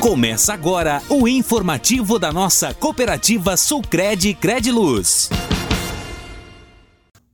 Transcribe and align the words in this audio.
Começa 0.00 0.54
agora 0.54 1.02
o 1.10 1.26
informativo 1.26 2.20
da 2.20 2.32
nossa 2.32 2.72
cooperativa 2.72 3.56
Sulcred 3.56 4.32
Crediluz. 4.34 5.28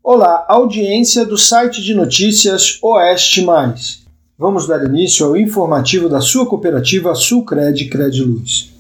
Olá, 0.02 0.46
audiência 0.48 1.26
do 1.26 1.36
site 1.36 1.82
de 1.82 1.92
notícias 1.92 2.78
Oeste 2.82 3.42
Mais. 3.44 4.02
Vamos 4.38 4.66
dar 4.66 4.82
início 4.82 5.26
ao 5.26 5.36
informativo 5.36 6.08
da 6.08 6.22
sua 6.22 6.46
cooperativa 6.46 7.14
Sulcred 7.14 7.84
Crediluz. 7.90 8.72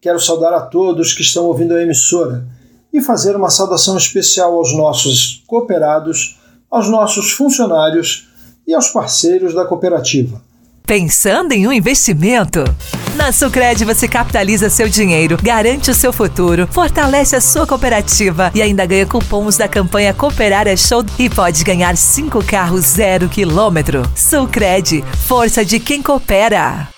Quero 0.00 0.18
saudar 0.18 0.52
a 0.52 0.62
todos 0.62 1.12
que 1.12 1.22
estão 1.22 1.44
ouvindo 1.44 1.74
a 1.74 1.82
emissora 1.82 2.44
e 2.92 3.00
fazer 3.00 3.36
uma 3.36 3.50
saudação 3.50 3.96
especial 3.96 4.56
aos 4.56 4.76
nossos 4.76 5.44
cooperados, 5.46 6.40
aos 6.68 6.90
nossos 6.90 7.30
funcionários 7.30 8.26
e 8.66 8.74
aos 8.74 8.88
parceiros 8.88 9.54
da 9.54 9.64
cooperativa. 9.64 10.42
Pensando 10.84 11.52
em 11.52 11.68
um 11.68 11.72
investimento? 11.72 12.64
Na 13.18 13.32
Sucred 13.32 13.84
você 13.84 14.06
capitaliza 14.06 14.70
seu 14.70 14.88
dinheiro, 14.88 15.36
garante 15.42 15.90
o 15.90 15.94
seu 15.94 16.12
futuro, 16.12 16.68
fortalece 16.68 17.34
a 17.34 17.40
sua 17.40 17.66
cooperativa 17.66 18.52
e 18.54 18.62
ainda 18.62 18.86
ganha 18.86 19.04
cupons 19.04 19.56
da 19.56 19.66
campanha 19.66 20.14
Cooperar 20.14 20.68
é 20.68 20.76
Show 20.76 21.04
e 21.18 21.28
pode 21.28 21.64
ganhar 21.64 21.96
cinco 21.96 22.42
carros 22.44 22.86
zero 22.86 23.28
quilômetro. 23.28 24.02
Sucred, 24.14 25.02
força 25.26 25.64
de 25.64 25.80
quem 25.80 26.00
coopera. 26.00 26.88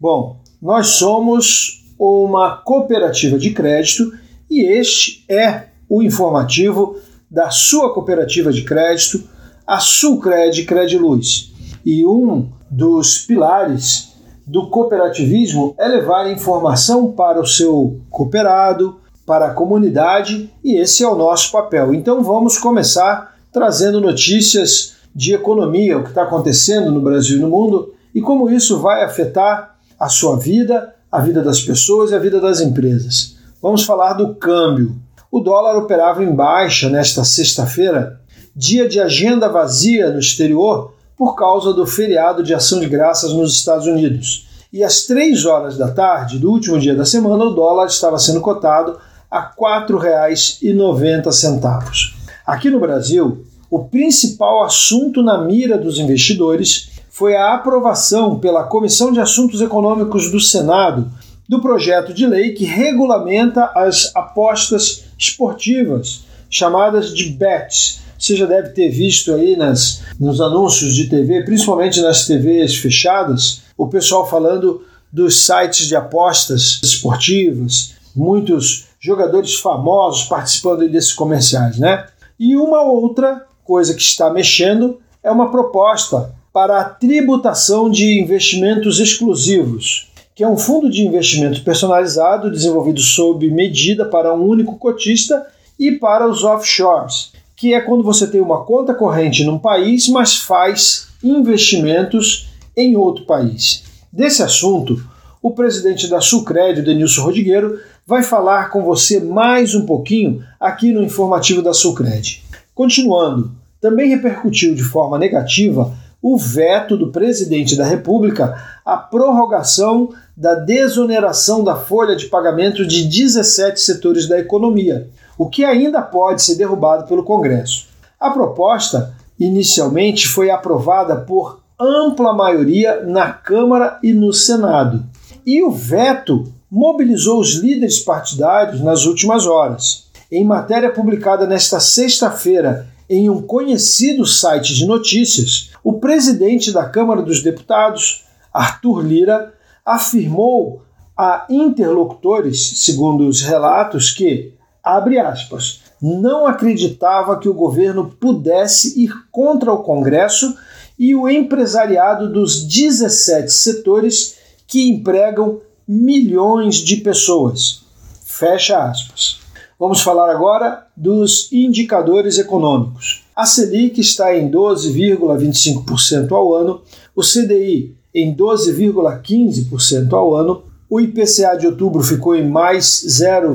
Bom, 0.00 0.40
nós 0.62 0.90
somos 0.90 1.84
uma 1.98 2.58
cooperativa 2.58 3.36
de 3.36 3.50
crédito 3.50 4.12
e 4.48 4.64
este 4.64 5.24
é 5.28 5.64
o 5.88 6.00
informativo 6.00 6.96
da 7.28 7.50
sua 7.50 7.92
cooperativa 7.92 8.52
de 8.52 8.62
crédito, 8.62 9.28
a 9.66 9.80
Sulcred 9.80 10.62
Crediluz. 10.64 11.52
E 11.84 12.06
um 12.06 12.48
dos 12.70 13.18
pilares 13.18 14.09
do 14.50 14.68
cooperativismo 14.68 15.76
é 15.78 15.86
levar 15.86 16.28
informação 16.28 17.12
para 17.12 17.40
o 17.40 17.46
seu 17.46 18.00
cooperado, 18.10 18.96
para 19.24 19.46
a 19.46 19.54
comunidade, 19.54 20.52
e 20.64 20.74
esse 20.74 21.04
é 21.04 21.08
o 21.08 21.14
nosso 21.14 21.52
papel. 21.52 21.94
Então 21.94 22.20
vamos 22.20 22.58
começar 22.58 23.36
trazendo 23.52 24.00
notícias 24.00 24.96
de 25.14 25.34
economia, 25.34 25.96
o 25.96 26.02
que 26.02 26.08
está 26.08 26.24
acontecendo 26.24 26.90
no 26.90 27.00
Brasil 27.00 27.36
e 27.36 27.40
no 27.40 27.48
mundo 27.48 27.94
e 28.12 28.20
como 28.20 28.50
isso 28.50 28.80
vai 28.80 29.04
afetar 29.04 29.76
a 29.96 30.08
sua 30.08 30.36
vida, 30.36 30.96
a 31.12 31.20
vida 31.20 31.42
das 31.42 31.62
pessoas 31.62 32.10
e 32.10 32.16
a 32.16 32.18
vida 32.18 32.40
das 32.40 32.60
empresas. 32.60 33.36
Vamos 33.62 33.84
falar 33.84 34.14
do 34.14 34.34
câmbio. 34.34 34.96
O 35.30 35.38
dólar 35.38 35.76
operava 35.76 36.24
em 36.24 36.34
baixa 36.34 36.90
nesta 36.90 37.22
sexta-feira, 37.24 38.20
dia 38.56 38.88
de 38.88 38.98
agenda 38.98 39.48
vazia 39.48 40.10
no 40.10 40.18
exterior 40.18 40.92
por 41.20 41.36
causa 41.36 41.72
do 41.74 41.86
feriado 41.86 42.42
de 42.42 42.54
ação 42.54 42.80
de 42.80 42.88
graças 42.88 43.34
nos 43.34 43.54
Estados 43.54 43.86
Unidos. 43.86 44.48
E 44.72 44.82
às 44.82 45.02
3 45.02 45.44
horas 45.44 45.76
da 45.76 45.90
tarde 45.90 46.38
do 46.38 46.50
último 46.50 46.78
dia 46.78 46.94
da 46.94 47.04
semana, 47.04 47.44
o 47.44 47.50
dólar 47.50 47.88
estava 47.88 48.18
sendo 48.18 48.40
cotado 48.40 48.98
a 49.30 49.40
R$ 49.40 49.50
4,90. 49.54 52.14
Aqui 52.46 52.70
no 52.70 52.80
Brasil, 52.80 53.44
o 53.70 53.84
principal 53.84 54.62
assunto 54.62 55.22
na 55.22 55.44
mira 55.44 55.76
dos 55.76 55.98
investidores 55.98 56.88
foi 57.10 57.36
a 57.36 57.52
aprovação 57.52 58.38
pela 58.38 58.64
Comissão 58.64 59.12
de 59.12 59.20
Assuntos 59.20 59.60
Econômicos 59.60 60.30
do 60.30 60.40
Senado 60.40 61.12
do 61.46 61.60
projeto 61.60 62.14
de 62.14 62.26
lei 62.26 62.54
que 62.54 62.64
regulamenta 62.64 63.70
as 63.74 64.10
apostas 64.16 65.04
esportivas, 65.18 66.24
chamadas 66.48 67.14
de 67.14 67.28
bets, 67.28 68.00
você 68.20 68.36
já 68.36 68.44
deve 68.44 68.68
ter 68.70 68.90
visto 68.90 69.32
aí 69.34 69.56
nas, 69.56 70.02
nos 70.20 70.42
anúncios 70.42 70.94
de 70.94 71.08
TV, 71.08 71.42
principalmente 71.42 72.02
nas 72.02 72.26
TVs 72.26 72.76
fechadas, 72.76 73.62
o 73.78 73.88
pessoal 73.88 74.28
falando 74.28 74.84
dos 75.10 75.46
sites 75.46 75.88
de 75.88 75.96
apostas 75.96 76.78
esportivas, 76.82 77.94
muitos 78.14 78.88
jogadores 79.00 79.54
famosos 79.54 80.24
participando 80.24 80.86
desses 80.88 81.14
comerciais, 81.14 81.78
né? 81.78 82.06
E 82.38 82.54
uma 82.56 82.82
outra 82.82 83.46
coisa 83.64 83.94
que 83.94 84.02
está 84.02 84.30
mexendo 84.30 85.00
é 85.22 85.30
uma 85.30 85.50
proposta 85.50 86.34
para 86.52 86.78
a 86.78 86.84
tributação 86.84 87.90
de 87.90 88.20
investimentos 88.20 89.00
exclusivos, 89.00 90.10
que 90.34 90.44
é 90.44 90.48
um 90.48 90.58
fundo 90.58 90.90
de 90.90 91.06
investimento 91.06 91.62
personalizado 91.62 92.50
desenvolvido 92.50 93.00
sob 93.00 93.50
medida 93.50 94.04
para 94.04 94.34
um 94.34 94.46
único 94.46 94.76
cotista 94.76 95.46
e 95.78 95.92
para 95.92 96.28
os 96.28 96.44
offshores 96.44 97.32
que 97.60 97.74
é 97.74 97.80
quando 97.82 98.02
você 98.02 98.26
tem 98.26 98.40
uma 98.40 98.64
conta 98.64 98.94
corrente 98.94 99.44
num 99.44 99.58
país, 99.58 100.08
mas 100.08 100.34
faz 100.34 101.08
investimentos 101.22 102.48
em 102.74 102.96
outro 102.96 103.26
país. 103.26 103.84
Desse 104.10 104.42
assunto, 104.42 104.98
o 105.42 105.50
presidente 105.50 106.08
da 106.08 106.22
Sucred, 106.22 106.80
Denilson 106.80 107.20
Rodrigueiro, 107.20 107.78
vai 108.06 108.22
falar 108.22 108.70
com 108.70 108.82
você 108.82 109.20
mais 109.20 109.74
um 109.74 109.84
pouquinho 109.84 110.42
aqui 110.58 110.90
no 110.90 111.02
informativo 111.02 111.60
da 111.60 111.74
Sucred. 111.74 112.42
Continuando, 112.74 113.52
também 113.78 114.08
repercutiu 114.08 114.74
de 114.74 114.82
forma 114.82 115.18
negativa 115.18 115.94
o 116.22 116.38
veto 116.38 116.96
do 116.96 117.12
presidente 117.12 117.76
da 117.76 117.84
República 117.84 118.56
à 118.86 118.96
prorrogação 118.96 120.14
da 120.34 120.54
desoneração 120.54 121.62
da 121.62 121.76
folha 121.76 122.16
de 122.16 122.24
pagamento 122.24 122.86
de 122.86 123.04
17 123.04 123.78
setores 123.78 124.26
da 124.26 124.38
economia, 124.38 125.10
o 125.40 125.48
que 125.48 125.64
ainda 125.64 126.02
pode 126.02 126.42
ser 126.42 126.56
derrubado 126.56 127.06
pelo 127.06 127.24
Congresso. 127.24 127.86
A 128.20 128.28
proposta 128.28 129.14
inicialmente 129.38 130.28
foi 130.28 130.50
aprovada 130.50 131.16
por 131.16 131.62
ampla 131.80 132.34
maioria 132.34 133.02
na 133.06 133.32
Câmara 133.32 133.98
e 134.02 134.12
no 134.12 134.34
Senado, 134.34 135.02
e 135.46 135.62
o 135.62 135.70
veto 135.70 136.52
mobilizou 136.70 137.40
os 137.40 137.54
líderes 137.54 138.00
partidários 138.00 138.82
nas 138.82 139.06
últimas 139.06 139.46
horas. 139.46 140.10
Em 140.30 140.44
matéria 140.44 140.92
publicada 140.92 141.46
nesta 141.46 141.80
sexta-feira 141.80 142.86
em 143.08 143.30
um 143.30 143.40
conhecido 143.40 144.26
site 144.26 144.74
de 144.74 144.84
notícias, 144.84 145.70
o 145.82 145.94
presidente 145.94 146.70
da 146.70 146.84
Câmara 146.84 147.22
dos 147.22 147.42
Deputados, 147.42 148.26
Arthur 148.52 149.00
Lira, 149.00 149.54
afirmou 149.86 150.82
a 151.16 151.46
interlocutores, 151.48 152.84
segundo 152.84 153.26
os 153.26 153.40
relatos, 153.40 154.10
que 154.10 154.59
abre 154.82 155.18
aspas, 155.18 155.82
não 156.00 156.46
acreditava 156.46 157.38
que 157.38 157.48
o 157.48 157.54
governo 157.54 158.10
pudesse 158.18 159.02
ir 159.02 159.12
contra 159.30 159.72
o 159.72 159.82
Congresso 159.82 160.56
e 160.98 161.14
o 161.14 161.28
empresariado 161.28 162.32
dos 162.32 162.64
17 162.64 163.50
setores 163.52 164.36
que 164.66 164.88
empregam 164.88 165.60
milhões 165.86 166.76
de 166.76 166.96
pessoas. 166.96 167.82
Fecha 168.24 168.78
aspas. 168.82 169.40
Vamos 169.78 170.00
falar 170.02 170.30
agora 170.30 170.86
dos 170.96 171.50
indicadores 171.50 172.38
econômicos. 172.38 173.24
A 173.34 173.46
Selic 173.46 174.00
está 174.00 174.36
em 174.36 174.50
12,25% 174.50 176.32
ao 176.32 176.54
ano, 176.54 176.82
o 177.16 177.22
CDI 177.22 177.96
em 178.14 178.34
12,15% 178.34 180.12
ao 180.12 180.34
ano, 180.34 180.64
o 180.88 181.00
IPCA 181.00 181.56
de 181.56 181.66
outubro 181.66 182.02
ficou 182.02 182.34
em 182.36 182.46
mais 182.46 183.02
0, 183.08 183.54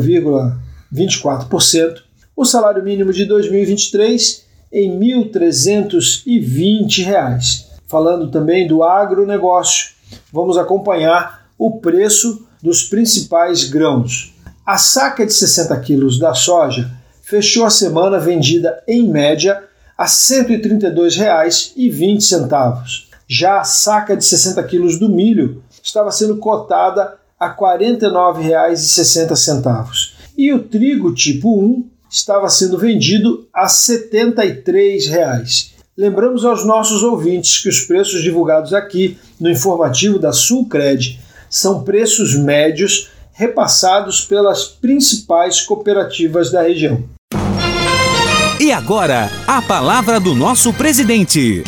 24%, 0.95 2.05
o 2.35 2.45
salário 2.45 2.83
mínimo 2.83 3.13
de 3.13 3.25
2023 3.25 4.43
em 4.71 4.91
R$ 4.91 4.97
1.320. 5.29 7.65
Falando 7.87 8.31
também 8.31 8.67
do 8.67 8.81
agronegócio, 8.83 9.89
vamos 10.31 10.57
acompanhar 10.57 11.45
o 11.57 11.79
preço 11.79 12.45
dos 12.61 12.83
principais 12.83 13.63
grãos. 13.65 14.33
A 14.65 14.77
saca 14.77 15.25
de 15.25 15.33
60 15.33 15.77
quilos 15.81 16.17
da 16.19 16.33
soja 16.33 16.89
fechou 17.21 17.65
a 17.65 17.69
semana 17.69 18.17
vendida 18.19 18.81
em 18.87 19.05
média 19.07 19.63
a 19.97 20.03
R$ 20.03 20.09
132,20. 20.09 23.05
Já 23.27 23.61
a 23.61 23.63
saca 23.63 24.17
de 24.17 24.25
60 24.25 24.61
quilos 24.63 24.99
do 24.99 25.09
milho 25.09 25.63
estava 25.81 26.11
sendo 26.11 26.37
cotada 26.37 27.17
a 27.39 27.47
R$ 27.47 27.55
49,60 27.55 30.14
e 30.37 30.53
o 30.53 30.59
trigo 30.59 31.13
tipo 31.13 31.59
1 31.59 31.85
estava 32.09 32.49
sendo 32.49 32.77
vendido 32.77 33.47
a 33.53 33.67
73 33.67 35.07
reais. 35.07 35.73
Lembramos 35.97 36.43
aos 36.43 36.65
nossos 36.65 37.03
ouvintes 37.03 37.59
que 37.59 37.69
os 37.69 37.81
preços 37.81 38.21
divulgados 38.21 38.73
aqui 38.73 39.17
no 39.39 39.49
informativo 39.49 40.19
da 40.19 40.33
Sulcred 40.33 41.19
são 41.49 41.83
preços 41.83 42.35
médios 42.35 43.09
repassados 43.31 44.21
pelas 44.21 44.65
principais 44.65 45.61
cooperativas 45.61 46.51
da 46.51 46.63
região. 46.63 47.03
E 48.59 48.71
agora, 48.71 49.29
a 49.45 49.61
palavra 49.61 50.19
do 50.19 50.33
nosso 50.33 50.73
presidente. 50.73 51.63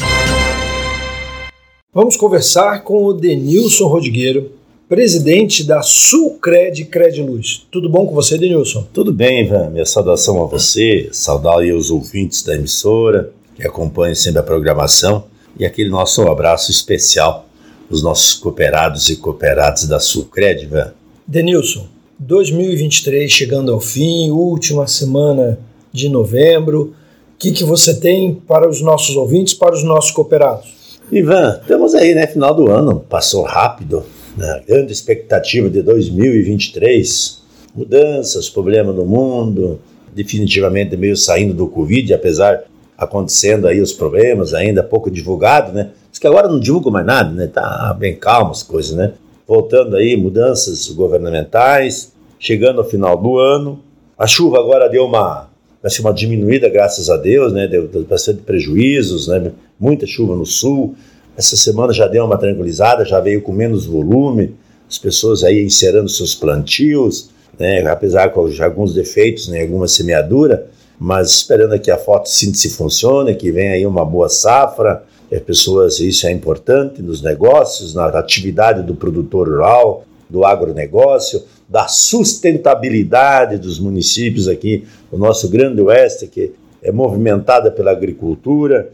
Vamos 1.93 2.15
conversar 2.15 2.83
com 2.83 3.05
o 3.05 3.13
Denilson 3.13 3.87
Rodrigueiro, 3.87 4.51
presidente 4.87 5.65
da 5.65 5.81
Sulcred 5.81 6.85
Crediluz. 6.85 7.67
Tudo 7.69 7.89
bom 7.89 8.05
com 8.05 8.15
você, 8.15 8.37
Denilson? 8.37 8.87
Tudo 8.93 9.11
bem, 9.11 9.45
Ivan. 9.45 9.69
Minha 9.69 9.85
saudação 9.85 10.41
a 10.41 10.47
você, 10.47 11.09
saudar 11.11 11.59
aí 11.59 11.73
os 11.73 11.91
ouvintes 11.91 12.41
da 12.41 12.55
emissora 12.55 13.31
que 13.53 13.67
acompanham 13.67 14.15
sempre 14.15 14.39
a 14.39 14.43
programação 14.43 15.25
e 15.59 15.65
aquele 15.65 15.89
nosso 15.89 16.21
abraço 16.23 16.71
especial 16.71 17.45
os 17.89 18.01
nossos 18.01 18.33
cooperados 18.33 19.09
e 19.09 19.17
cooperadas 19.17 19.85
da 19.85 19.99
Sulcred, 19.99 20.63
Ivan? 20.63 20.93
Denilson, 21.25 21.87
2023 22.19 23.29
chegando 23.29 23.73
ao 23.73 23.79
fim, 23.79 24.29
última 24.29 24.87
semana 24.87 25.59
de 25.91 26.07
novembro. 26.07 26.93
O 27.35 27.37
que, 27.37 27.51
que 27.51 27.63
você 27.63 27.93
tem 27.93 28.33
para 28.33 28.67
os 28.67 28.81
nossos 28.81 29.15
ouvintes, 29.15 29.53
para 29.53 29.75
os 29.75 29.83
nossos 29.83 30.11
cooperados? 30.11 30.99
Ivan, 31.11 31.59
estamos 31.61 31.93
aí, 31.93 32.13
né? 32.13 32.27
Final 32.27 32.53
do 32.53 32.69
ano, 32.69 33.03
passou 33.09 33.43
rápido. 33.43 34.03
Né? 34.37 34.61
Grande 34.67 34.93
expectativa 34.93 35.69
de 35.69 35.81
2023. 35.81 37.41
Mudanças, 37.75 38.49
problemas 38.49 38.95
no 38.95 39.05
mundo, 39.05 39.79
definitivamente 40.13 40.95
meio 40.95 41.17
saindo 41.17 41.53
do 41.53 41.67
Covid, 41.67 42.13
apesar 42.13 42.63
acontecendo 42.97 43.67
aí 43.67 43.79
os 43.79 43.93
problemas 43.93 44.53
ainda 44.53 44.83
pouco 44.83 45.11
divulgado, 45.11 45.71
né? 45.71 45.91
Diz 46.09 46.19
que 46.19 46.25
agora 46.25 46.47
não 46.47 46.59
divulga 46.59 46.89
mais 46.89 47.05
nada, 47.05 47.31
né? 47.31 47.45
Tá 47.45 47.95
bem 47.97 48.15
calmo 48.15 48.51
as 48.51 48.63
coisas, 48.63 48.95
né? 48.95 49.13
Voltando 49.47 49.95
aí, 49.95 50.17
mudanças 50.17 50.89
governamentais, 50.89 52.11
chegando 52.39 52.79
ao 52.79 52.89
final 52.89 53.15
do 53.15 53.37
ano. 53.37 53.79
A 54.17 54.25
chuva 54.25 54.57
agora 54.57 54.89
deu 54.89 55.05
uma, 55.05 55.47
assim, 55.83 56.01
uma 56.01 56.11
diminuída, 56.11 56.67
graças 56.67 57.09
a 57.09 57.17
Deus, 57.17 57.53
né? 57.53 57.67
Deu 57.67 57.87
bastante 58.09 58.41
prejuízos, 58.41 59.27
né? 59.27 59.51
Muita 59.79 60.07
chuva 60.07 60.35
no 60.35 60.45
sul. 60.45 60.95
Essa 61.37 61.55
semana 61.55 61.93
já 61.93 62.07
deu 62.07 62.25
uma 62.25 62.37
tranquilizada, 62.37 63.05
já 63.05 63.19
veio 63.19 63.43
com 63.43 63.51
menos 63.51 63.85
volume, 63.85 64.55
as 64.89 64.97
pessoas 64.97 65.43
aí 65.43 65.63
encerrando 65.63 66.09
seus 66.09 66.33
plantios, 66.33 67.29
né? 67.59 67.85
Apesar 67.87 68.27
de 68.27 68.63
alguns 68.63 68.93
defeitos, 68.93 69.47
né? 69.47 69.61
Alguma 69.61 69.87
semeadura, 69.87 70.67
mas 70.99 71.29
esperando 71.29 71.79
que 71.79 71.91
a 71.91 71.97
fotossíntese 71.97 72.69
funcione, 72.69 73.35
que 73.35 73.51
venha 73.51 73.73
aí 73.73 73.85
uma 73.85 74.03
boa 74.03 74.29
safra, 74.29 75.03
as 75.31 75.41
pessoas, 75.41 75.99
isso 75.99 76.25
é 76.25 76.31
importante 76.31 77.01
nos 77.01 77.21
negócios, 77.21 77.93
na 77.93 78.07
atividade 78.07 78.81
do 78.81 78.95
produtor 78.95 79.47
rural, 79.47 80.05
do 80.29 80.43
agronegócio, 80.43 81.43
da 81.69 81.87
sustentabilidade 81.87 83.57
dos 83.57 83.79
municípios 83.79 84.47
aqui, 84.47 84.85
o 85.11 85.17
nosso 85.17 85.49
grande 85.49 85.81
oeste, 85.81 86.27
que 86.27 86.53
é 86.81 86.91
movimentada 86.91 87.69
pela 87.69 87.91
agricultura. 87.91 88.89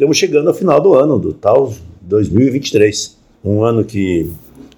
Estamos 0.00 0.16
chegando 0.16 0.48
ao 0.48 0.54
final 0.54 0.80
do 0.80 0.94
ano, 0.94 1.18
do 1.18 1.34
tal 1.34 1.74
2023. 2.00 3.18
Um 3.44 3.62
ano 3.62 3.84
que 3.84 4.30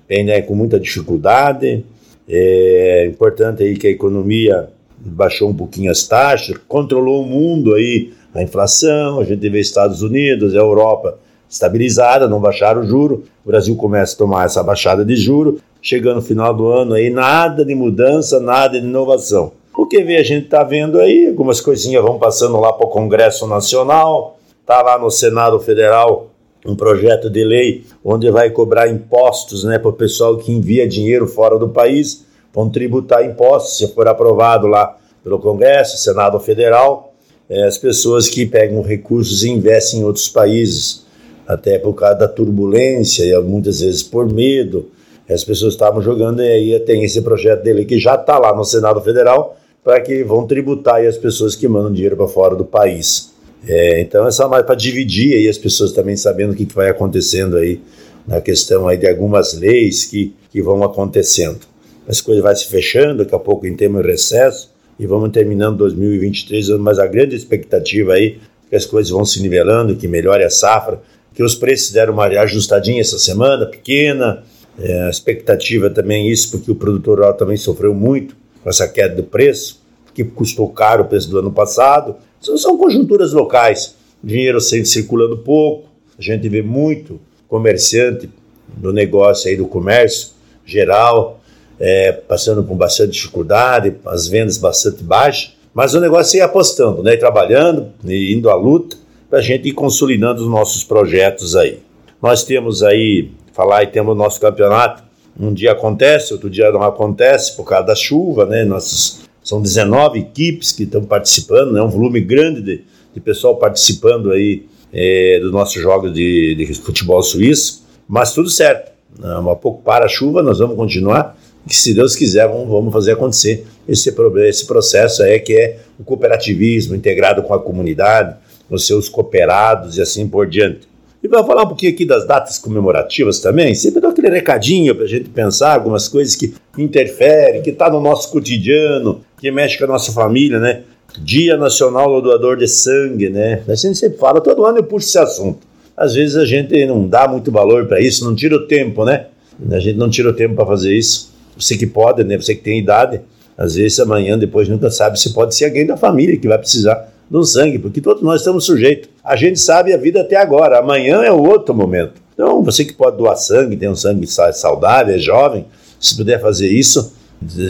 vem 0.08 0.24
né, 0.24 0.42
com 0.42 0.52
muita 0.52 0.80
dificuldade. 0.80 1.84
É 2.28 3.06
importante 3.08 3.62
aí 3.62 3.76
que 3.76 3.86
a 3.86 3.90
economia 3.90 4.68
baixou 4.98 5.48
um 5.48 5.54
pouquinho 5.54 5.92
as 5.92 6.08
taxas, 6.08 6.56
controlou 6.66 7.22
o 7.22 7.24
mundo 7.24 7.72
aí, 7.72 8.12
a 8.34 8.42
inflação, 8.42 9.20
a 9.20 9.24
gente 9.24 9.48
vê 9.48 9.60
Estados 9.60 10.02
Unidos, 10.02 10.56
a 10.56 10.58
Europa 10.58 11.16
estabilizada, 11.48 12.26
não 12.26 12.40
baixaram 12.40 12.80
o 12.80 12.84
juro, 12.84 13.22
o 13.44 13.48
Brasil 13.48 13.76
começa 13.76 14.16
a 14.16 14.18
tomar 14.18 14.46
essa 14.46 14.60
baixada 14.60 15.04
de 15.04 15.14
juro, 15.14 15.60
chegando 15.80 16.16
no 16.16 16.22
final 16.22 16.52
do 16.52 16.66
ano 16.66 16.94
aí, 16.94 17.10
nada 17.10 17.64
de 17.64 17.76
mudança, 17.76 18.40
nada 18.40 18.80
de 18.80 18.84
inovação. 18.88 19.52
O 19.72 19.86
que 19.86 20.02
vê 20.02 20.16
a 20.16 20.24
gente 20.24 20.46
está 20.46 20.64
vendo 20.64 20.98
aí, 20.98 21.28
algumas 21.28 21.60
coisinhas 21.60 22.02
vão 22.02 22.18
passando 22.18 22.58
lá 22.58 22.72
para 22.72 22.86
o 22.86 22.90
Congresso 22.90 23.46
Nacional, 23.46 24.36
está 24.72 24.80
lá 24.80 24.98
no 24.98 25.10
Senado 25.10 25.60
Federal 25.60 26.30
um 26.64 26.74
projeto 26.74 27.28
de 27.28 27.44
lei 27.44 27.84
onde 28.02 28.30
vai 28.30 28.48
cobrar 28.48 28.88
impostos 28.88 29.64
né, 29.64 29.78
para 29.78 29.90
o 29.90 29.92
pessoal 29.92 30.38
que 30.38 30.50
envia 30.50 30.88
dinheiro 30.88 31.26
fora 31.26 31.58
do 31.58 31.68
país, 31.68 32.24
vão 32.54 32.70
tributar 32.70 33.22
impostos, 33.22 33.76
se 33.76 33.88
for 33.88 34.08
aprovado 34.08 34.66
lá 34.66 34.96
pelo 35.22 35.38
Congresso, 35.38 35.98
Senado 35.98 36.40
Federal, 36.40 37.12
é, 37.50 37.64
as 37.64 37.76
pessoas 37.76 38.30
que 38.30 38.46
pegam 38.46 38.80
recursos 38.80 39.42
e 39.42 39.50
investem 39.50 40.00
em 40.00 40.04
outros 40.04 40.28
países, 40.28 41.04
até 41.46 41.78
por 41.78 41.92
causa 41.92 42.14
da 42.14 42.28
turbulência 42.28 43.24
e 43.24 43.38
muitas 43.42 43.80
vezes 43.80 44.02
por 44.02 44.32
medo, 44.32 44.88
as 45.28 45.44
pessoas 45.44 45.74
estavam 45.74 46.00
jogando 46.00 46.42
e 46.42 46.50
aí 46.50 46.80
tem 46.80 47.04
esse 47.04 47.20
projeto 47.20 47.62
dele 47.62 47.84
que 47.84 47.98
já 47.98 48.14
está 48.14 48.38
lá 48.38 48.56
no 48.56 48.64
Senado 48.64 49.02
Federal 49.02 49.56
para 49.84 50.00
que 50.00 50.22
vão 50.22 50.46
tributar 50.46 51.04
as 51.04 51.18
pessoas 51.18 51.54
que 51.54 51.68
mandam 51.68 51.92
dinheiro 51.92 52.16
para 52.16 52.28
fora 52.28 52.54
do 52.54 52.64
país. 52.64 53.31
É, 53.66 54.00
então 54.00 54.26
é 54.26 54.30
só 54.30 54.48
mais 54.48 54.64
para 54.64 54.74
dividir 54.74 55.34
aí 55.34 55.48
as 55.48 55.58
pessoas 55.58 55.92
também 55.92 56.16
sabendo 56.16 56.52
o 56.52 56.56
que, 56.56 56.66
que 56.66 56.74
vai 56.74 56.88
acontecendo 56.88 57.56
aí 57.56 57.80
na 58.26 58.40
questão 58.40 58.88
aí 58.88 58.96
de 58.96 59.08
algumas 59.08 59.54
leis 59.54 60.04
que, 60.04 60.34
que 60.50 60.60
vão 60.60 60.82
acontecendo 60.82 61.72
as 62.06 62.20
coisas 62.20 62.42
vai 62.42 62.54
se 62.54 62.66
fechando, 62.66 63.18
daqui 63.18 63.34
a 63.34 63.38
pouco 63.38 63.66
em 63.66 63.74
termos 63.74 64.02
de 64.02 64.08
recesso, 64.08 64.70
e 64.98 65.06
vamos 65.06 65.30
terminando 65.30 65.78
2023, 65.78 66.70
mas 66.78 66.98
a 66.98 67.06
grande 67.06 67.34
expectativa 67.36 68.14
aí 68.14 68.38
é 68.66 68.70
que 68.70 68.76
as 68.76 68.84
coisas 68.84 69.10
vão 69.10 69.24
se 69.24 69.40
nivelando, 69.40 69.96
que 69.96 70.08
melhore 70.08 70.44
a 70.44 70.50
safra, 70.50 71.00
que 71.34 71.42
os 71.42 71.54
preços 71.54 71.92
deram 71.92 72.12
uma 72.12 72.26
ajustadinha 72.26 73.00
essa 73.00 73.18
semana, 73.18 73.66
pequena, 73.66 74.42
é, 74.78 75.02
a 75.02 75.10
expectativa 75.10 75.90
também 75.90 76.28
é 76.28 76.30
isso, 76.30 76.50
porque 76.50 76.70
o 76.70 76.74
produtor 76.74 77.18
rural 77.18 77.34
também 77.34 77.56
sofreu 77.56 77.94
muito 77.94 78.36
com 78.62 78.68
essa 78.68 78.86
queda 78.88 79.14
do 79.14 79.22
preço, 79.22 79.80
que 80.14 80.24
custou 80.24 80.68
caro 80.68 81.04
o 81.04 81.06
preço 81.06 81.30
do 81.30 81.38
ano 81.38 81.50
passado. 81.50 82.16
São, 82.42 82.76
conjunturas 82.76 83.32
locais, 83.32 83.94
dinheiro 84.22 84.60
sempre 84.60 84.86
circulando 84.86 85.38
pouco, 85.38 85.88
a 86.18 86.20
gente 86.20 86.48
vê 86.48 86.60
muito 86.60 87.20
comerciante 87.48 88.28
do 88.76 88.92
negócio 88.92 89.48
aí 89.48 89.56
do 89.56 89.66
comércio 89.66 90.30
geral, 90.66 91.40
é, 91.78 92.10
passando 92.10 92.64
por 92.64 92.74
bastante 92.74 93.12
dificuldade, 93.12 93.94
as 94.04 94.26
vendas 94.26 94.58
bastante 94.58 95.04
baixas, 95.04 95.52
mas 95.72 95.94
o 95.94 96.00
negócio 96.00 96.36
é 96.36 96.40
ir 96.40 96.42
apostando, 96.42 97.02
né, 97.02 97.16
trabalhando, 97.16 97.92
e 98.04 98.34
indo 98.34 98.50
à 98.50 98.54
luta, 98.56 98.96
para 99.30 99.38
a 99.38 99.42
gente 99.42 99.68
ir 99.68 99.72
consolidando 99.72 100.42
os 100.42 100.48
nossos 100.48 100.82
projetos 100.84 101.54
aí. 101.54 101.78
Nós 102.20 102.44
temos 102.44 102.82
aí, 102.82 103.30
falar 103.52 103.84
e 103.84 103.86
temos 103.86 104.12
o 104.14 104.18
nosso 104.18 104.40
campeonato, 104.40 105.02
um 105.38 105.52
dia 105.52 105.72
acontece, 105.72 106.32
outro 106.32 106.50
dia 106.50 106.70
não 106.70 106.82
acontece 106.82 107.56
por 107.56 107.64
causa 107.64 107.86
da 107.86 107.94
chuva, 107.94 108.46
né, 108.46 108.64
nossos, 108.64 109.21
são 109.42 109.60
19 109.60 110.18
equipes 110.18 110.72
que 110.72 110.84
estão 110.84 111.04
participando, 111.04 111.72
né, 111.72 111.82
um 111.82 111.88
volume 111.88 112.20
grande 112.20 112.62
de, 112.62 112.84
de 113.14 113.20
pessoal 113.20 113.56
participando 113.56 114.30
aí 114.30 114.66
é, 114.92 115.40
dos 115.40 115.52
nossos 115.52 115.80
jogos 115.80 116.12
de, 116.12 116.54
de 116.54 116.74
futebol 116.74 117.22
suíço, 117.22 117.84
mas 118.08 118.32
tudo 118.32 118.48
certo. 118.50 118.92
Um 119.18 119.54
pouco 119.56 119.82
para 119.82 120.06
a 120.06 120.08
chuva, 120.08 120.42
nós 120.42 120.58
vamos 120.58 120.74
continuar 120.74 121.36
que 121.66 121.74
se 121.74 121.94
Deus 121.94 122.16
quiser 122.16 122.48
vamos, 122.48 122.68
vamos 122.68 122.92
fazer 122.92 123.12
acontecer 123.12 123.64
esse, 123.86 124.14
esse 124.48 124.66
processo 124.66 125.22
é 125.22 125.38
que 125.38 125.52
é 125.54 125.78
o 125.98 126.04
cooperativismo 126.04 126.94
integrado 126.94 127.42
com 127.42 127.54
a 127.54 127.58
comunidade, 127.60 128.36
com 128.68 128.76
seus 128.78 129.08
cooperados 129.08 129.96
e 129.96 130.02
assim 130.02 130.28
por 130.28 130.46
diante. 130.46 130.91
E 131.22 131.28
vamos 131.28 131.46
falar 131.46 131.62
um 131.62 131.68
pouquinho 131.68 131.92
aqui 131.92 132.04
das 132.04 132.26
datas 132.26 132.58
comemorativas 132.58 133.38
também, 133.38 133.74
sempre 133.76 134.00
dou 134.00 134.10
aquele 134.10 134.28
recadinho 134.28 134.92
para 134.94 135.04
a 135.04 135.08
gente 135.08 135.28
pensar 135.30 135.74
algumas 135.74 136.08
coisas 136.08 136.34
que 136.34 136.52
interferem, 136.76 137.62
que 137.62 137.70
está 137.70 137.88
no 137.88 138.00
nosso 138.00 138.30
cotidiano, 138.32 139.20
que 139.38 139.50
mexe 139.50 139.78
com 139.78 139.84
a 139.84 139.86
nossa 139.86 140.10
família, 140.10 140.58
né? 140.58 140.82
Dia 141.20 141.56
Nacional 141.56 142.10
do 142.20 142.22
Doador 142.22 142.56
de 142.56 142.66
Sangue, 142.66 143.28
né? 143.28 143.62
A 143.68 143.74
gente 143.74 143.98
sempre 143.98 144.18
fala, 144.18 144.40
todo 144.40 144.64
ano 144.64 144.78
eu 144.78 144.84
puxo 144.84 145.06
esse 145.06 145.18
assunto. 145.18 145.60
Às 145.96 146.14
vezes 146.14 146.34
a 146.34 146.44
gente 146.44 146.84
não 146.86 147.06
dá 147.06 147.28
muito 147.28 147.52
valor 147.52 147.86
para 147.86 148.00
isso, 148.00 148.24
não 148.24 148.34
tira 148.34 148.56
o 148.56 148.66
tempo, 148.66 149.04
né? 149.04 149.26
A 149.70 149.78
gente 149.78 149.96
não 149.96 150.10
tira 150.10 150.30
o 150.30 150.32
tempo 150.32 150.56
para 150.56 150.66
fazer 150.66 150.92
isso 150.92 151.30
você 151.56 151.76
que 151.76 151.86
pode, 151.86 152.24
né? 152.24 152.36
Você 152.36 152.54
que 152.54 152.62
tem 152.62 152.78
idade, 152.78 153.20
às 153.56 153.74
vezes 153.74 154.00
amanhã, 154.00 154.38
depois 154.38 154.68
nunca 154.68 154.90
sabe 154.90 155.20
se 155.20 155.32
pode 155.32 155.54
ser 155.54 155.66
alguém 155.66 155.86
da 155.86 155.96
família 155.96 156.36
que 156.36 156.48
vai 156.48 156.58
precisar 156.58 157.11
do 157.32 157.42
sangue, 157.46 157.78
porque 157.78 157.98
todos 157.98 158.22
nós 158.22 158.42
estamos 158.42 158.66
sujeitos. 158.66 159.08
A 159.24 159.34
gente 159.36 159.58
sabe 159.58 159.94
a 159.94 159.96
vida 159.96 160.20
até 160.20 160.36
agora, 160.36 160.78
amanhã 160.78 161.22
é 161.22 161.32
outro 161.32 161.74
momento. 161.74 162.20
Então, 162.34 162.62
você 162.62 162.84
que 162.84 162.92
pode 162.92 163.16
doar 163.16 163.36
sangue, 163.36 163.74
tem 163.74 163.88
um 163.88 163.96
sangue 163.96 164.26
saudável, 164.26 165.14
é 165.14 165.18
jovem, 165.18 165.64
se 165.98 166.14
puder 166.14 166.38
fazer 166.42 166.68
isso, 166.68 167.14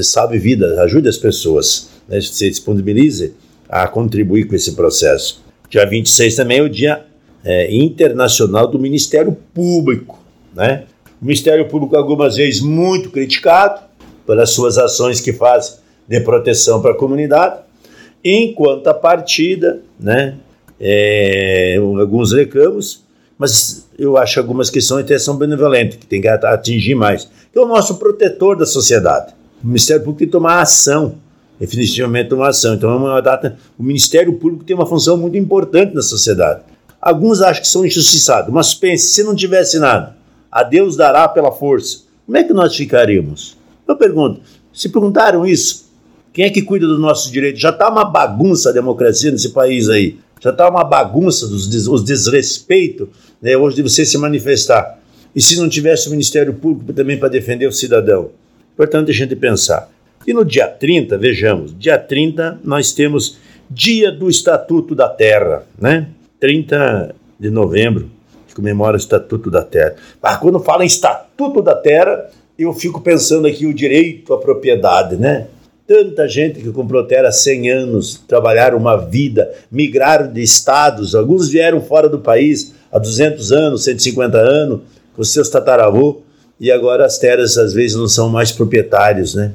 salve 0.03 0.37
vida, 0.37 0.83
ajude 0.83 1.09
as 1.09 1.17
pessoas, 1.17 1.91
né? 2.09 2.21
se 2.21 2.51
disponibilize 2.51 3.35
a 3.69 3.87
contribuir 3.87 4.49
com 4.49 4.57
esse 4.57 4.73
processo. 4.73 5.41
Dia 5.71 5.87
26 5.87 6.35
também 6.35 6.59
é 6.59 6.63
o 6.63 6.69
Dia 6.69 7.05
é, 7.45 7.73
Internacional 7.73 8.67
do 8.67 8.81
Ministério 8.81 9.37
Público, 9.55 10.19
né? 10.53 10.85
O 11.21 11.25
Ministério 11.25 11.69
Público, 11.69 11.97
algumas 11.97 12.35
vezes, 12.35 12.61
muito 12.61 13.11
criticado 13.11 13.81
pelas 14.27 14.51
suas 14.51 14.77
ações 14.77 15.21
que 15.21 15.33
faz 15.33 15.81
de 16.09 16.21
proteção 16.21 16.83
para 16.83 16.93
a 16.93 16.97
comunidade, 16.97 17.61
enquanto 18.25 18.87
a 18.89 18.95
partida, 18.95 19.81
né, 19.99 20.37
é, 20.81 21.77
alguns 21.79 22.33
reclamos, 22.33 23.03
mas 23.39 23.89
eu 23.99 24.17
acho 24.17 24.39
algumas 24.39 24.71
questões 24.71 25.05
até 25.05 25.19
são 25.19 25.37
benevolentes, 25.37 25.97
que 25.97 26.07
tem 26.07 26.21
que 26.21 26.29
atingir 26.29 26.95
mais. 26.95 27.29
Que 27.53 27.59
é 27.59 27.63
o 27.63 27.67
nosso 27.67 27.97
protetor 27.97 28.57
da 28.57 28.67
sociedade. 28.67 29.33
O 29.63 29.67
Ministério 29.67 30.03
Público 30.03 30.21
tem 30.21 30.29
que 30.29 30.33
tomar 30.33 30.61
ação, 30.61 31.17
definitivamente 31.59 32.29
tomar 32.29 32.49
ação. 32.49 32.75
Então, 32.75 32.91
é 32.91 32.97
uma 32.97 33.21
data, 33.21 33.57
o 33.79 33.83
Ministério 33.83 34.33
Público 34.35 34.65
tem 34.65 34.75
uma 34.75 34.87
função 34.87 35.17
muito 35.17 35.37
importante 35.37 35.95
na 35.95 36.03
sociedade. 36.03 36.63
Alguns 37.01 37.41
acham 37.41 37.63
que 37.63 37.69
são 37.69 37.85
injustiçados, 37.85 38.53
mas 38.53 38.75
pense, 38.75 39.09
se 39.09 39.23
não 39.25 39.35
tivesse 39.35 39.79
nada, 39.79 40.17
a 40.51 40.63
Deus 40.63 40.97
dará 40.97 41.29
pela 41.29 41.51
força. 41.51 42.03
Como 42.25 42.37
é 42.37 42.45
que 42.45 42.53
nós 42.53 42.77
ficaríamos? 42.77 43.57
Eu 43.87 43.97
pergunto, 43.97 44.41
se 44.73 44.89
perguntaram 44.89 45.45
isso, 45.45 45.82
quem 46.33 46.47
é 46.47 46.51
que 46.51 46.63
cuida 46.63 46.87
dos 46.87 46.99
nossos 46.99 47.31
direitos? 47.31 47.61
Já 47.61 47.71
está 47.71 47.89
uma 47.91 48.05
bagunça 48.05 48.71
a 48.71 48.73
democracia 48.73 49.31
nesse 49.31 49.51
país 49.51 49.89
aí. 49.89 50.19
Já 50.41 50.51
está 50.51 50.69
uma 50.69 50.83
bagunça 50.83 51.47
dos 51.47 51.69
des, 51.69 51.87
os 51.87 52.03
desrespeitos 52.03 53.09
né, 53.41 53.57
hoje 53.57 53.77
de 53.77 53.83
você 53.83 54.05
se 54.05 54.17
manifestar. 54.17 54.99
E 55.35 55.41
se 55.41 55.59
não 55.59 55.69
tivesse 55.69 56.09
o 56.09 56.11
Ministério 56.11 56.55
Público 56.55 56.93
também 56.93 57.19
para 57.19 57.29
defender 57.29 57.67
o 57.67 57.73
cidadão? 57.73 58.31
Importante 58.75 59.11
a 59.11 59.15
gente 59.15 59.37
pensar. 59.37 59.91
E 60.27 60.33
no 60.33 60.45
dia 60.45 60.67
30, 60.67 61.19
vejamos, 61.19 61.75
dia 61.79 61.99
30 61.99 62.61
nós 62.65 62.93
temos 62.93 63.39
Dia 63.71 64.13
do 64.13 64.29
Estatuto 64.29 64.95
da 64.95 65.09
Terra, 65.09 65.65
né? 65.79 66.09
30 66.39 67.15
de 67.41 67.49
novembro, 67.49 68.11
que 68.47 68.55
comemora 68.55 68.97
o 68.97 68.99
Estatuto 68.99 69.51
da 69.51 69.63
Terra. 69.63 69.95
Mas 70.23 70.37
quando 70.37 70.61
fala 70.61 70.85
em 70.85 70.87
Estatuto 70.87 71.63
da 71.63 71.75
Terra, 71.75 72.29
eu 72.59 72.73
fico 72.75 73.01
pensando 73.01 73.47
aqui 73.47 73.65
o 73.65 73.73
direito 73.73 74.35
à 74.35 74.39
propriedade, 74.39 75.17
né? 75.17 75.47
Tanta 75.87 76.29
gente 76.29 76.61
que 76.61 76.71
comprou 76.71 77.05
terra 77.05 77.29
há 77.29 77.33
100 77.33 77.71
anos, 77.71 78.23
trabalharam 78.29 78.79
uma 78.79 78.97
vida, 78.97 79.53
migraram 79.71 80.33
de 80.33 80.41
estados, 80.41 81.15
alguns 81.15 81.49
vieram 81.49 81.81
fora 81.81 82.09
do 82.09 82.21
país 82.21 82.73
há 82.91 82.99
200 82.99 83.51
anos, 83.51 83.85
150 83.85 84.39
anos, 84.39 84.81
com 85.15 85.25
seus 85.25 85.49
tataravô, 85.49 86.23
e 86.61 86.71
agora 86.71 87.05
as 87.05 87.19
terras 87.19 87.59
às 87.59 87.73
vezes 87.73 87.97
não 87.97 88.07
são 88.07 88.29
mais 88.29 88.53
proprietários, 88.53 89.35
né? 89.35 89.53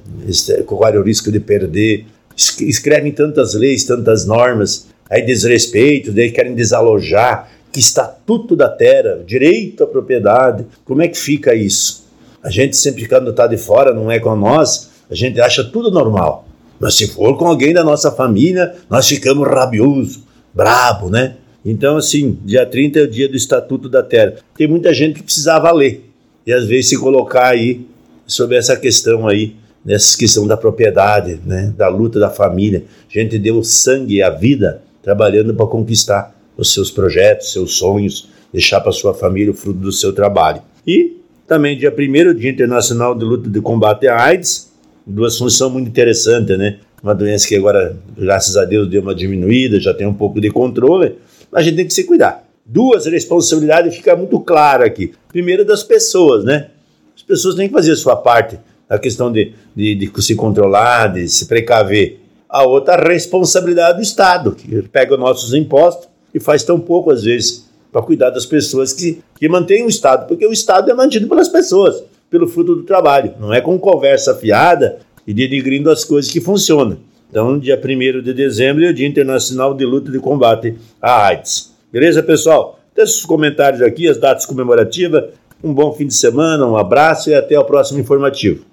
Correm 0.65 0.99
o 0.99 1.03
risco 1.03 1.31
de 1.31 1.39
perder. 1.39 2.05
Escrevem 2.35 3.13
tantas 3.13 3.53
leis, 3.53 3.85
tantas 3.85 4.25
normas, 4.25 4.87
aí 5.09 5.25
desrespeito, 5.25 6.11
daí 6.11 6.29
querem 6.29 6.53
desalojar, 6.53 7.49
que 7.71 7.79
estatuto 7.79 8.55
da 8.55 8.69
terra, 8.69 9.21
direito 9.25 9.83
à 9.83 9.87
propriedade, 9.87 10.65
como 10.83 11.01
é 11.01 11.07
que 11.07 11.17
fica 11.17 11.55
isso? 11.55 12.05
A 12.43 12.49
gente 12.49 12.75
sempre 12.75 13.07
quando 13.07 13.31
está 13.31 13.47
de 13.47 13.57
fora, 13.57 13.93
não 13.93 14.11
é 14.11 14.19
com 14.19 14.35
nós, 14.35 14.86
a 15.09 15.15
gente 15.15 15.39
acha 15.39 15.63
tudo 15.63 15.91
normal. 15.91 16.47
Mas 16.79 16.95
se 16.95 17.07
for 17.07 17.37
com 17.37 17.47
alguém 17.47 17.73
da 17.73 17.83
nossa 17.83 18.11
família, 18.11 18.75
nós 18.89 19.07
ficamos 19.07 19.47
rabioso, 19.47 20.23
brabo, 20.53 21.09
né? 21.09 21.35
Então, 21.65 21.97
assim, 21.97 22.37
dia 22.45 22.65
30 22.65 22.99
é 22.99 23.01
o 23.03 23.09
dia 23.09 23.27
do 23.27 23.35
Estatuto 23.35 23.89
da 23.89 24.03
Terra. 24.03 24.35
Tem 24.55 24.67
muita 24.67 24.93
gente 24.93 25.15
que 25.15 25.23
precisava 25.23 25.71
ler 25.71 26.09
e 26.45 26.53
às 26.53 26.65
vezes 26.65 26.89
se 26.89 26.97
colocar 26.97 27.47
aí 27.47 27.85
sobre 28.25 28.57
essa 28.57 28.77
questão 28.77 29.27
aí, 29.27 29.55
nessa 29.83 30.17
questão 30.17 30.47
da 30.47 30.55
propriedade, 30.55 31.39
né, 31.45 31.73
da 31.75 31.89
luta 31.89 32.19
da 32.19 32.29
família. 32.29 32.85
A 33.09 33.19
gente 33.19 33.37
deu 33.37 33.63
sangue 33.63 34.15
e 34.15 34.23
a 34.23 34.29
vida 34.29 34.81
trabalhando 35.01 35.53
para 35.53 35.65
conquistar 35.65 36.35
os 36.57 36.73
seus 36.73 36.89
projetos, 36.89 37.51
seus 37.51 37.77
sonhos, 37.77 38.29
deixar 38.51 38.81
para 38.81 38.91
sua 38.91 39.13
família 39.13 39.51
o 39.51 39.55
fruto 39.55 39.79
do 39.79 39.91
seu 39.91 40.13
trabalho. 40.13 40.61
E 40.85 41.17
também 41.45 41.77
dia 41.77 41.93
1 41.93 42.33
Dia 42.35 42.49
Internacional 42.49 43.13
de 43.13 43.23
Luta 43.23 43.49
de 43.49 43.61
Combate 43.61 44.07
à 44.07 44.21
AIDS, 44.21 44.66
duas 45.07 45.37
funções 45.37 45.71
muito 45.71 45.87
interessantes, 45.87 46.57
né? 46.57 46.79
Uma 47.01 47.15
doença 47.15 47.47
que 47.47 47.55
agora, 47.55 47.97
graças 48.17 48.57
a 48.57 48.65
Deus, 48.65 48.89
deu 48.89 49.01
uma 49.01 49.15
diminuída, 49.15 49.79
já 49.79 49.93
tem 49.93 50.05
um 50.05 50.13
pouco 50.13 50.41
de 50.41 50.49
controle, 50.49 51.15
mas 51.51 51.61
a 51.61 51.63
gente 51.63 51.75
tem 51.75 51.87
que 51.87 51.93
se 51.93 52.03
cuidar 52.03 52.47
duas 52.67 53.05
responsabilidades 53.05 53.95
fica 53.95 54.15
muito 54.15 54.39
claro 54.41 54.83
aqui. 54.83 55.13
Primeiro 55.29 55.63
das 55.63 55.83
pessoas, 55.83 56.43
né? 56.43 56.69
As 57.15 57.23
pessoas 57.23 57.55
têm 57.55 57.67
que 57.67 57.73
fazer 57.73 57.93
a 57.93 57.95
sua 57.95 58.15
parte 58.15 58.59
na 58.89 58.99
questão 58.99 59.31
de, 59.31 59.53
de, 59.75 59.95
de 59.95 60.21
se 60.21 60.35
controlar, 60.35 61.13
de 61.13 61.27
se 61.29 61.45
precaver. 61.45 62.19
A 62.49 62.63
outra 62.63 62.95
a 62.95 63.07
responsabilidade 63.07 63.97
do 63.97 64.03
Estado, 64.03 64.51
que 64.51 64.81
pega 64.83 65.13
os 65.13 65.19
nossos 65.19 65.53
impostos 65.53 66.07
e 66.33 66.39
faz 66.39 66.63
tão 66.63 66.79
pouco 66.79 67.09
às 67.09 67.23
vezes 67.23 67.67
para 67.91 68.01
cuidar 68.01 68.29
das 68.29 68.45
pessoas 68.45 68.93
que, 68.93 69.21
que 69.39 69.47
mantêm 69.47 69.85
o 69.85 69.89
Estado, 69.89 70.27
porque 70.27 70.45
o 70.45 70.51
Estado 70.51 70.91
é 70.91 70.93
mantido 70.93 71.27
pelas 71.27 71.49
pessoas, 71.49 72.03
pelo 72.29 72.47
fruto 72.47 72.75
do 72.75 72.83
trabalho, 72.83 73.33
não 73.39 73.53
é 73.53 73.61
com 73.61 73.79
conversa 73.79 74.35
fiada 74.35 74.99
e 75.25 75.33
denigrindo 75.33 75.89
as 75.89 76.03
coisas 76.03 76.31
que 76.31 76.41
funcionam. 76.41 76.97
Então, 77.29 77.59
dia 77.59 77.77
1 77.77 78.21
de 78.21 78.33
dezembro 78.33 78.85
é 78.85 78.89
o 78.89 78.93
Dia 78.93 79.07
Internacional 79.07 79.73
de 79.73 79.85
Luta 79.85 80.11
de 80.11 80.19
Combate 80.19 80.77
à 81.01 81.27
AIDS. 81.27 81.73
Beleza, 81.91 82.23
pessoal? 82.23 82.79
Deixe 82.95 83.19
os 83.19 83.25
comentários 83.25 83.81
aqui, 83.81 84.07
as 84.07 84.17
datas 84.17 84.45
comemorativas. 84.45 85.25
Um 85.63 85.73
bom 85.73 85.91
fim 85.93 86.07
de 86.07 86.13
semana, 86.13 86.65
um 86.65 86.77
abraço 86.77 87.29
e 87.29 87.35
até 87.35 87.59
o 87.59 87.65
próximo 87.65 87.99
informativo. 87.99 88.65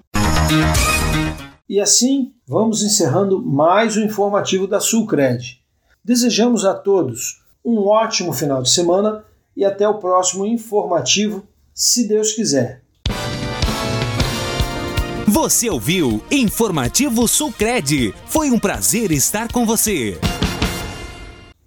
E 1.67 1.79
assim, 1.79 2.31
vamos 2.47 2.83
encerrando 2.83 3.41
mais 3.41 3.97
um 3.97 4.03
informativo 4.03 4.67
da 4.67 4.79
Sulcred. 4.79 5.59
Desejamos 6.03 6.63
a 6.63 6.73
todos 6.73 7.41
um 7.63 7.79
ótimo 7.87 8.31
final 8.31 8.61
de 8.61 8.69
semana 8.69 9.25
e 9.57 9.65
até 9.65 9.87
o 9.87 9.95
próximo 9.95 10.45
informativo, 10.45 11.43
se 11.73 12.07
Deus 12.07 12.33
quiser. 12.33 12.84
Você 15.35 15.69
ouviu 15.69 16.23
Informativo 16.31 17.27
Sulcred. 17.27 18.15
Foi 18.25 18.51
um 18.51 18.57
prazer 18.57 19.11
estar 19.11 19.51
com 19.51 19.65
você. 19.65 20.17